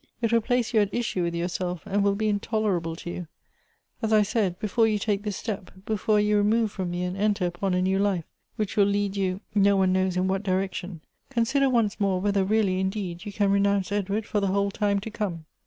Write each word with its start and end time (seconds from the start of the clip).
It 0.19 0.33
will 0.33 0.41
place 0.41 0.73
you 0.73 0.79
at 0.81 0.91
issue 0.91 1.21
with 1.21 1.35
yourself 1.35 1.83
and 1.85 2.03
will 2.03 2.15
be 2.15 2.27
intolerable 2.27 2.95
to 2.95 3.09
you. 3.11 3.27
As 4.01 4.11
I 4.11 4.23
said, 4.23 4.57
before 4.57 4.87
you 4.87 4.97
take 4.97 5.21
this 5.21 5.37
step, 5.37 5.69
before 5.85 6.19
you 6.19 6.37
remove 6.37 6.71
from 6.71 6.89
me, 6.89 7.03
and 7.03 7.15
enter 7.15 7.45
upon 7.45 7.75
a 7.75 7.83
new 7.83 7.99
life, 7.99 8.25
which 8.55 8.75
will 8.77 8.85
lead 8.87 9.15
you 9.15 9.41
no 9.53 9.77
Elective 9.83 9.91
Affinities. 9.91 9.93
295 9.93 9.93
one 9.93 9.93
knows 9.93 10.17
in 10.17 10.27
what 10.27 10.43
direction, 10.43 11.01
consider 11.29 11.69
once 11.69 11.95
inoi 11.97 12.17
e 12.17 12.19
whether 12.19 12.43
really, 12.43 12.79
indeed, 12.79 13.25
you 13.27 13.31
can 13.31 13.51
renounce 13.51 13.91
Edward 13.91 14.25
for 14.25 14.39
the 14.39 14.47
whole 14.47 14.71
time 14.71 14.99
to 15.01 15.11
come. 15.11 15.45